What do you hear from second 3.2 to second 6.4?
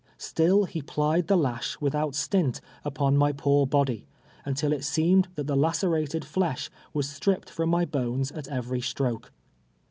poor l)ody, until it seemed that the lacerated